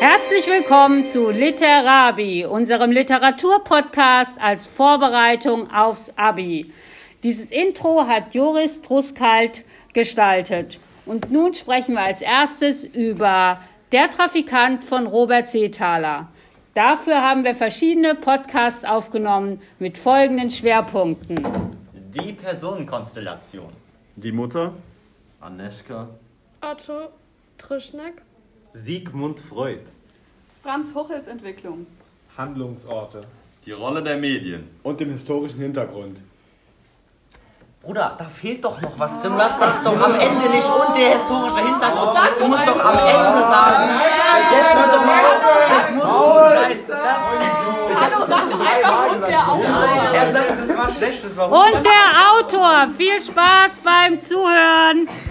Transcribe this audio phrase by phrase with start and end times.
[0.00, 6.72] Herzlich willkommen zu Literabi, unserem Literaturpodcast als Vorbereitung aufs Abi.
[7.24, 10.78] Dieses Intro hat Joris Truskalt gestaltet.
[11.04, 13.58] Und nun sprechen wir als erstes über
[13.90, 16.28] Der Trafikant von Robert Seethaler.
[16.74, 21.44] Dafür haben wir verschiedene Podcasts aufgenommen mit folgenden Schwerpunkten.
[22.14, 23.72] Die Personenkonstellation.
[24.14, 24.74] Die Mutter?
[25.40, 26.08] Aneschka.
[26.60, 27.08] Otto
[27.58, 28.22] Trischneck.
[28.72, 29.80] Sigmund Freud.
[30.62, 31.86] Franz Hochels Entwicklung.
[32.36, 33.22] Handlungsorte.
[33.64, 34.68] Die Rolle der Medien.
[34.82, 36.20] Und den historischen Hintergrund.
[37.82, 39.22] Bruder, da fehlt doch noch was.
[39.22, 42.18] Du lass sagst doch am Ende nicht und der historische Hintergrund.
[42.38, 43.90] Du musst doch am Ende sagen.
[44.50, 45.42] Jetzt hör doch mal auf.
[45.70, 46.78] Das muss gut sein.
[46.88, 50.14] Das Hallo, sag doch einfach und der Autor.
[50.14, 51.24] er sagt, es war schlecht.
[51.24, 52.88] Das war Und der Autor.
[52.96, 55.08] Viel Spaß beim Zuhören.